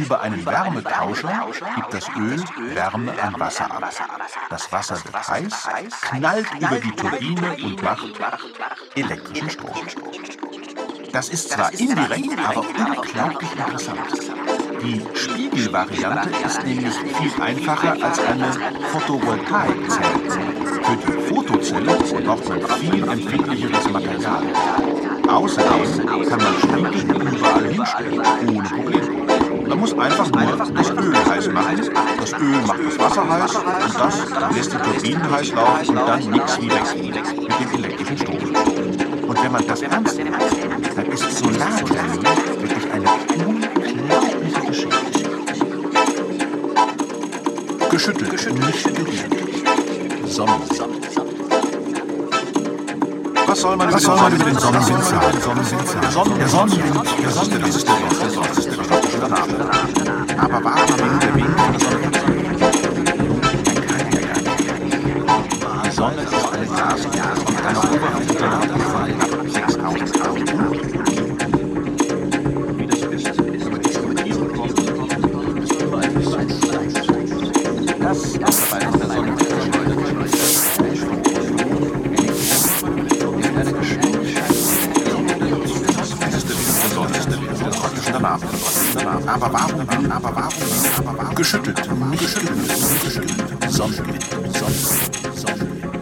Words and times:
Über 0.00 0.20
einen 0.20 0.44
Wärmetauscher 0.46 1.46
gibt 1.74 1.94
das 1.94 2.08
Öl 2.16 2.42
Wärme 2.74 3.12
an 3.22 3.38
Wasser 3.38 3.70
ab. 3.70 3.92
Das 4.48 4.72
Wasser 4.72 4.96
wird 5.04 5.28
heiß, 5.28 5.68
knallt 6.02 6.46
über 6.58 6.78
die 6.78 6.92
Turbine 6.92 7.56
und 7.62 7.82
macht 7.82 8.06
elektrischen 8.94 9.50
Strom. 9.50 9.86
Das 11.12 11.28
ist 11.28 11.50
zwar 11.50 11.72
indirekt, 11.72 12.38
aber 12.38 12.60
unglaublich 12.60 13.52
interessant. 13.52 14.00
Die 14.82 15.02
Spiegelvariante 15.14 16.30
ist 16.46 16.64
nämlich 16.64 16.94
viel 16.94 17.42
einfacher 17.42 17.96
als 18.02 18.18
eine 18.20 18.52
Photovoltaikzelle. 18.92 20.60
Für 20.82 20.96
die 20.96 21.22
Fotozelle 21.28 21.96
braucht 22.24 22.48
man 22.48 22.62
viel 22.78 23.08
empfindlicheres 23.08 23.90
Material. 23.90 24.42
Außerdem 25.28 26.06
kann 26.06 26.42
man 26.42 26.54
Spiegel 26.94 27.34
überall 27.36 27.68
hinstellen, 27.68 28.22
ohne 28.48 28.68
Probleme. 28.68 29.39
Muss 29.80 29.98
einfach 29.98 30.30
nur 30.30 30.56
das 30.74 30.90
Öl 30.90 31.14
heiß 31.26 31.48
machen. 31.48 31.90
Das 32.20 32.32
Öl 32.34 32.60
macht 32.66 32.80
das 32.84 32.98
Wasser 32.98 33.26
heiß 33.26 33.54
und 33.54 33.66
das 33.98 34.54
lässt 34.54 34.72
die 34.74 34.76
Turbinen 34.76 35.30
heiß 35.30 35.52
laufen 35.52 35.88
und 35.88 36.06
dann 36.06 36.30
nichts 36.30 36.60
wie 36.60 36.70
weg 36.70 36.82
mit 36.98 37.60
dem 37.60 37.84
elektrischen 37.84 38.18
Strom. 38.18 38.36
Und 39.26 39.42
wenn 39.42 39.52
man 39.52 39.66
das 39.66 39.80
ernst 39.80 40.18
nimmt, 40.18 40.36
dann 40.96 41.06
ist 41.06 41.38
Solarthermie 41.38 42.26
wirklich 42.60 42.92
eine 42.92 43.08
unglaubliche 43.46 44.60
Geschichte. 44.66 45.30
Geschüttelt, 47.90 48.30
Geschüttelt. 48.30 48.66
nicht 48.66 48.80
studiert. 48.80 50.26
Sonnensamt. 50.26 50.99
Was 53.50 53.62
soll 53.62 53.76
man, 53.76 53.92
Was 53.92 54.04
soll 54.04 54.16
man 54.16 54.32
über 54.32 54.44
den 54.44 54.56
Sonnenwind 54.56 55.04
sagen? 55.04 55.32
Der 55.32 55.40
Sonnenwind, 55.40 55.82
der 56.02 56.10
Sonnenwind, 56.12 56.94
der 56.94 57.26
das 57.26 57.42
ist 57.42 57.52
der 57.52 57.60
Wind, 57.60 57.74
der 58.22 58.30
Sonnenwind, 58.30 58.56
das 58.56 59.04
ist 59.04 59.20
der 59.20 59.28
Name. 59.28 59.70
Aber 60.38 60.60
warum 60.62 61.18
der 61.18 61.34
Wind 61.34 61.56
der 61.58 61.80
Sonne? 61.80 62.12
Die 65.84 65.90
Sonne 65.90 66.22
ist 66.22 66.32
eine 66.52 66.66
Glas 66.66 67.04
und 67.04 67.18
eine 67.66 67.78
Oberfläche 67.80 68.34
der 68.34 68.50
Erde 68.52 68.74
ab 68.74 69.46
6000 69.48 70.12
Grad. 70.12 70.36
Das 78.00 78.18
ist, 78.24 78.38
aber 78.38 79.39
aber 90.10 90.34
warum? 90.34 91.34
Geschüttelt, 91.34 91.78
nicht 92.10 92.22
geschüttelt, 92.22 93.02
geschüttelt. 93.04 93.72
Sonnenwind, 93.72 94.22
Sonnenwind, 94.56 95.38
Sonnenwind. 95.38 95.99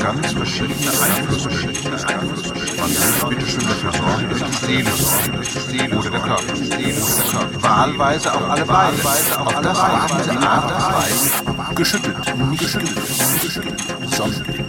Ganz 0.00 0.32
verschiedene 0.32 0.90
Einflüsse. 1.02 1.48
Man 1.48 2.90
will 2.90 3.28
bitte 3.28 3.46
schön 3.46 3.66
dafür 3.68 3.92
sorgen, 3.92 4.28
dass 4.30 4.40
die 4.40 4.66
Seele 4.66 4.90
sorgt. 4.92 5.28
Oder 5.94 6.10
der 6.10 6.20
Körper. 6.20 7.62
Wahlweise 7.62 8.34
auch 8.34 8.48
alle 8.48 8.64
beide. 8.64 8.96
Auf 9.38 9.60
das 9.60 9.78
Weise, 9.78 10.40
Weise. 10.40 11.74
Geschüttelt, 11.74 12.16
nicht 12.50 12.62
geschüttelt, 12.62 12.98
Sonnenwind. 14.10 14.64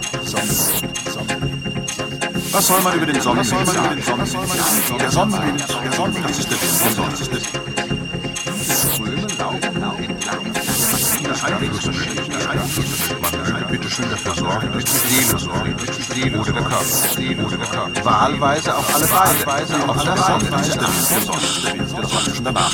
Was 2.52 2.66
soll 2.66 2.80
man 2.82 2.94
über 2.94 3.06
den 3.06 3.20
Sonnenwind 3.20 3.66
sagen? 3.66 4.02
Der 4.98 5.10
Sonnenwind, 5.10 5.60
der 5.82 5.92
Sonnenwind, 5.92 6.28
das 6.28 6.38
ist 6.38 6.50
der 6.50 6.60
Wind, 6.60 6.84
der 6.84 6.90
Sonnenwind, 6.92 7.12
das 7.12 7.20
ist 7.20 7.32
der 7.32 7.40
Wind. 7.40 7.72
Ströme 8.92 9.26
laufen 9.38 9.82
entlang 10.02 10.52
das 11.24 11.44
Einflüsse, 11.44 11.90
das 11.90 13.21
Schön 13.94 14.08
dafür 14.08 14.34
sorgen, 14.34 14.72
Seele 14.86 15.38
sorgt, 15.38 15.88
dass 15.88 15.96
die 15.98 16.02
Seele 16.02 16.38
oder 16.38 16.52
der 16.52 16.62
Körper, 16.62 17.44
oder 17.44 17.56
der 17.58 17.66
Körper. 17.66 18.04
Wahlweise 18.06 18.74
auch 18.74 18.94
alle 18.94 19.06
beide, 19.44 19.88
auf 19.88 19.98
alle 19.98 20.14
danach. 22.42 22.72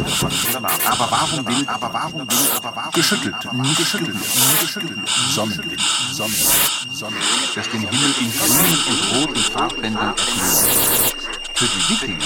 Aber 0.86 1.10
warum 1.10 1.46
will, 1.46 1.66
aber 1.66 1.92
warum 1.92 2.20
will, 2.20 2.48
aber 2.56 2.72
warum? 2.76 2.92
Geschüttelt, 2.92 3.52
nie 3.52 3.74
geschüttelt, 3.74 4.14
nie 4.14 4.60
geschüttelt. 4.60 5.08
Sonnenwind, 5.34 5.80
Sonnenwind, 6.12 6.88
Sonnenwind. 6.92 7.56
Das 7.56 7.68
den 7.68 7.80
Himmel 7.80 8.14
in 8.20 8.32
grünen 8.38 8.78
und 8.88 9.00
roten 9.16 9.52
Farbbändern 9.52 10.14
erfüllt. 10.16 11.27
Für 11.58 11.66
die 11.66 11.88
Wikinger 11.88 12.24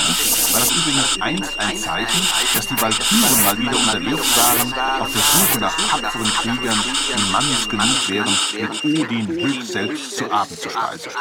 war 0.53 0.61
das 0.61 0.71
übrigens 0.73 1.21
einst 1.23 1.59
ein 1.59 1.79
Zeichen, 1.79 2.21
dass 2.55 2.67
die 2.67 2.79
Walküren 2.79 3.45
mal 3.45 3.59
wieder 3.59 3.79
unterwegs 3.79 4.27
waren, 4.37 5.01
auf 5.01 5.09
der 5.11 5.23
Suche 5.23 5.59
nach 5.59 5.75
tapferen 5.75 6.31
Kriegern, 6.35 6.79
die 6.85 7.33
mannsgenug 7.33 8.09
wären, 8.11 8.39
mit 8.61 8.85
Odin 8.85 9.29
höchst 9.29 9.73
selbst 9.73 10.19
zu 10.19 10.31
Abend 10.31 10.61
zu 10.61 10.69
speisen. 10.69 11.13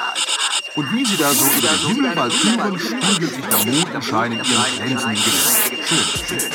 Und 0.75 0.93
wie 0.93 1.05
sie 1.05 1.15
da 1.15 1.31
so 1.31 1.45
über 1.45 1.69
den 1.69 1.87
Himmel 1.87 2.15
walküren, 2.17 2.79
spiegelt 2.79 3.33
sich 3.33 3.45
der 3.45 3.73
Mondschein 3.73 4.31
in 4.33 4.43
ihren 4.43 4.75
glänzenden 4.75 5.15
Gesicht. 5.15 5.87
Schön, 5.87 6.39
schön. 6.39 6.51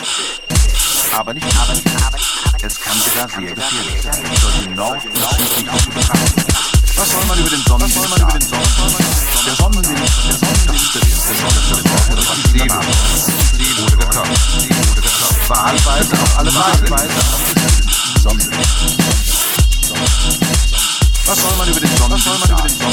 Aber 1.15 1.33
nicht 1.33 1.47
aber 1.59 1.73
nicht 1.73 1.89
aber 2.07 2.19
Es 2.63 2.81
kann 2.81 3.01
sogar 3.01 3.29
sehr 3.31 3.55
gefährlich 3.55 4.03
sein. 4.03 4.23
Soll 4.43 4.53
die 4.63 4.75
Nord- 4.75 5.05
und 5.07 5.17
Südrichtung 5.17 5.95
betrachten. 5.95 6.45
Was 6.97 7.11
soll 7.13 7.25
man 7.25 7.39
über 7.39 7.49
den 7.49 7.63
Sonnenwind 7.63 7.95
sagen? 7.95 8.39
Der 8.39 8.41
Sonnenwind, 8.43 8.53
der 8.53 8.65
Sonnenwind, 8.77 9.36
Was 21.27 21.43
soll 21.43 21.57
man 21.59 21.69
über 21.69 21.81
den 21.81 21.97
Sonnenwind 21.97 22.47
sagen? 22.47 22.86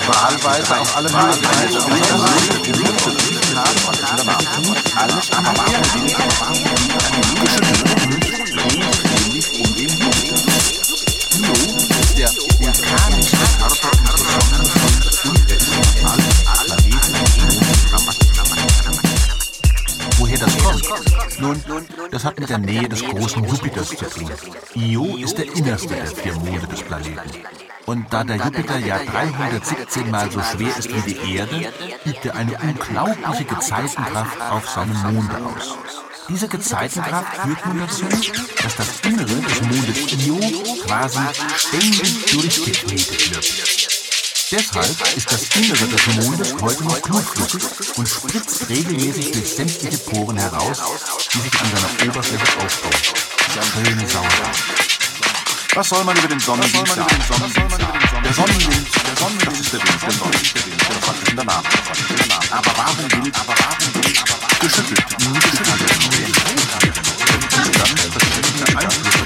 Von 0.00 0.14
allen 0.14 0.38
Planeten 0.38 0.64
Woher 20.16 20.38
das 20.38 20.58
kommt? 20.58 21.38
Nun, 21.40 21.62
das 22.10 22.24
hat 22.24 22.38
mit 22.38 22.48
der 22.48 22.58
Nähe 22.58 22.88
des 22.88 23.04
großen 23.04 23.44
Jupiters 23.44 23.88
zu 23.88 24.04
tun. 24.04 24.30
Io 24.74 25.16
ist 25.16 25.36
der 25.36 25.46
innerste 25.54 25.94
der 25.94 26.06
vier 26.06 26.34
Monde 26.34 26.66
des 26.66 26.82
Planeten. 26.82 27.63
Und 27.86 28.12
da 28.12 28.24
der 28.24 28.36
Jupiter 28.36 28.78
ja 28.78 28.98
317 28.98 30.10
Mal 30.10 30.30
so 30.30 30.40
schwer 30.40 30.76
ist 30.76 30.88
wie 30.88 31.12
die 31.12 31.36
Erde, 31.36 31.72
übt 32.06 32.28
er 32.28 32.34
eine 32.34 32.58
unglaubliche 32.58 33.44
Gezeitenkraft 33.44 34.40
auf 34.40 34.68
seine 34.68 34.94
Monde 34.94 35.36
aus. 35.44 35.76
Diese 36.28 36.48
Gezeitenkraft 36.48 37.36
führt 37.36 37.66
nun 37.66 37.80
dazu, 37.80 38.06
dass 38.62 38.76
das 38.76 39.00
Innere 39.00 39.26
des 39.26 39.60
Mondes 39.60 40.26
Io 40.26 40.40
quasi 40.86 41.20
ständig 41.56 42.26
durchgeknetet 42.32 43.30
wird. 43.30 43.94
Deshalb 44.50 45.16
ist 45.16 45.32
das 45.32 45.56
Innere 45.56 45.86
des 45.86 46.06
Mondes 46.24 46.54
heute 46.62 46.84
noch 46.84 47.00
blutflüssig 47.00 47.98
und 47.98 48.08
spritzt 48.08 48.68
regelmäßig 48.70 49.32
durch 49.32 49.54
sämtliche 49.54 49.98
Poren 49.98 50.38
heraus, 50.38 50.80
die 51.34 51.38
sich 51.40 51.60
an 51.60 51.66
seiner 51.74 52.10
Oberfläche 52.10 52.64
aufbauen. 52.64 53.84
Schöne 53.84 54.08
Sauerei. 54.08 55.03
Was 55.74 55.88
soll 55.88 56.04
man 56.04 56.16
über 56.16 56.28
den 56.28 56.38
Sonnenwind 56.38 56.86
sagen? 56.88 57.04
Der 58.24 58.32
Sonnenwind, 58.32 58.86
der 59.04 59.16
Sonnenwind, 59.16 59.46
das 59.46 59.58
ist 59.58 59.72
der 59.72 59.80
Wind, 59.80 60.02
der 60.02 60.12
Sonnenwind, 60.12 60.54
der 60.54 60.66
Wind, 60.66 61.38
der 61.38 61.44
Name, 61.44 61.62
praktisch 61.84 62.14
der 62.14 62.26
Name. 62.26 62.46
Aber 62.50 62.72
warum 62.76 62.98
Wind, 62.98 63.34
aber 63.34 63.54
warum 63.58 63.94
Wind, 63.94 64.18
aber 64.22 64.36
warum 64.40 64.58
geschüttelt, 64.60 65.02
geschüttelt, 65.18 65.74
ganz 67.74 68.02
verschiedene 68.06 68.78
Einflüsse 68.78 69.24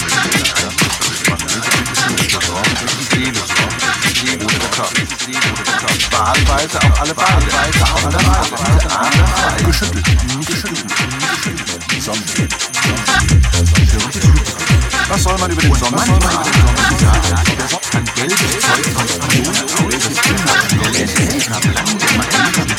man 2.09 2.27
der 2.33 2.41
Sorge 2.41 2.73
durch 2.81 2.97
die 2.97 3.05
Seele 3.15 3.39
sorgen, 3.39 3.79
die 4.05 4.12
Seele 4.19 4.45
oder 4.45 4.59
der 4.59 4.71
Körper, 4.71 4.95
die 4.95 5.06
Seele 5.25 5.53
oder 5.53 5.65
der 5.65 5.75
Körper. 5.75 6.09
Wahlweise 6.19 6.79
auch 6.81 6.97
alle 7.00 7.15
beide, 7.15 7.85
auch 7.85 8.05
alle 8.05 8.19
anders, 8.19 8.49
geschüttelt, 9.67 10.06
geschüttelt, 10.47 10.89
geschüttelt, 10.89 11.83
die 11.93 12.00
Sonnenwind, 12.00 12.55
was 15.09 15.23
soll 15.23 15.39
man 15.39 15.51
über 15.51 15.63
den 15.63 15.75
Sommer 15.75 15.99
sagen? 15.99 16.25
Ein 17.95 18.05
gelbes 18.15 18.39
Zeug 18.61 18.87
von 18.93 19.07
Kanone, 19.19 19.97
das 19.99 20.17
immer 20.29 20.57
schnell 20.69 20.95
ist, 21.05 21.49
nach 21.49 21.65
langem 21.65 21.99
Einsatz, 22.19 22.73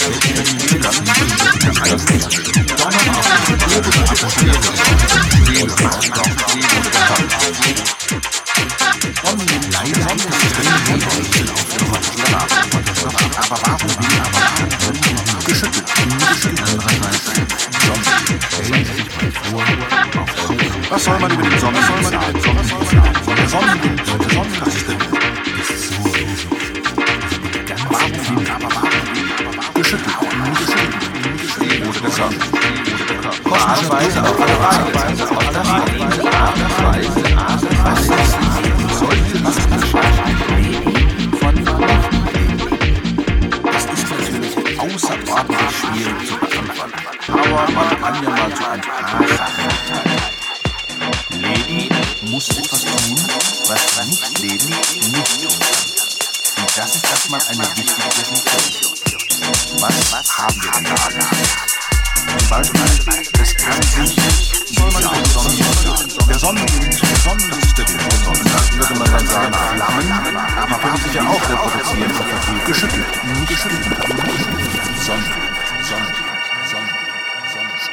aber 13.40 13.60
warum 13.68 13.90
will 13.90 14.20
aber 14.20 14.30
warum 14.44 15.00
geschüttelt, 15.46 15.86
geschüttelt 15.86 15.86
Was 16.20 16.42
soll 16.42 16.56
man 18.70 18.82
über 18.82 19.86
den 19.90 19.99
Sommer, 20.90 21.00
soll 21.02 21.20
man 21.20 21.32
über 21.32 21.44
den 21.44 21.60
Sommer, 21.60 21.80
soll 21.84 22.02
man 22.02 22.14
über 22.14 22.32
den 22.32 22.42
Sommer, 22.42 22.64
der 23.36 23.48
Sonnenwind, 23.48 24.06
Sonnenwind, 24.08 24.62
das 24.66 24.76
ist 24.76 24.88
der 24.88 25.00
Wind, 25.00 25.18
ist 25.70 25.90
so 25.90 26.04
Warum 27.90 28.40
will 28.40 28.50
aber 28.50 28.70
warum 28.74 28.90
geschüttelt, 29.76 30.18
geschüttelt, 31.38 31.88
oder 31.88 32.00
der 32.02 32.10
Sonne, 32.10 32.38
oder 32.38 33.06
der 33.06 33.18
Körper. 33.18 33.52
Wahlweise 33.52 34.20
auf 34.24 34.42
alle 34.42 34.58
Weise, 34.96 35.24
auf 35.30 35.38
alle 35.38 35.60
Weise, 35.60 35.99
Muss 52.40 52.48
etwas 52.58 52.86
tun, 52.86 53.18
was 53.68 54.08
nicht 54.08 54.40
Leben 54.40 54.70
nicht 54.70 54.88
tun 54.96 55.60
kann. 55.60 56.64
Und 56.64 56.78
das 56.78 56.96
ist 56.96 57.04
erstmal 57.04 57.42
eine 57.50 57.64
wichtige 57.76 58.10
Definition. 58.16 58.94
Was 60.10 60.38
haben 60.38 60.56
wir 60.64 60.72
denn 60.72 60.86
da 60.86 60.96
alles? 61.04 61.28
Zum 62.38 62.50
Beispiel, 62.50 62.82
es 63.42 63.58
kann 63.58 63.82
sich 63.82 64.16
der 66.30 66.40
Sonnenwind, 66.40 67.02
der 67.10 67.20
Sonnenwind 67.20 67.62
ist 67.62 67.78
der 67.78 67.90
Wind, 67.90 68.02
der 68.10 68.20
Sonnenwind, 68.24 68.74
würde 68.80 68.96
man 68.96 69.12
dann 69.12 69.28
sagen, 69.28 69.54
Flammen, 69.76 70.38
aber 70.38 70.80
können 70.80 70.98
sich 71.04 71.14
ja 71.14 71.22
auch 71.28 71.50
reproduzieren, 71.50 72.14
geschüttelt, 72.66 73.06
geschüttelt, 73.50 73.84
Sonnenwind, 74.08 75.04
Sonnenwind. 75.06 75.49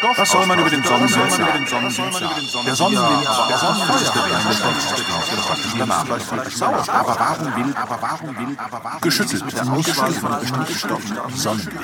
Was 0.03 0.31
soll 0.31 0.47
man 0.47 0.59
über 0.59 0.71
den 0.71 0.83
Sonnenwind 0.83 1.33
sagen? 1.33 1.67
Der 2.67 2.77
Sonnenwind 2.77 3.23
ist 4.03 4.15
der 4.15 4.25
Wind, 4.25 5.79
der 5.79 5.87
Name. 5.87 6.15
Aber 6.89 7.17
warum 7.19 7.57
will, 7.57 7.75
aber 7.77 7.99
warum 8.01 8.39
will, 8.39 8.57
aber 8.59 8.81
warum 8.83 9.01
geschüttelt, 9.01 9.43
von 9.53 10.39
bestimmten 10.41 10.75
Stoffen, 10.75 11.19
Sonnenwind. 11.35 11.75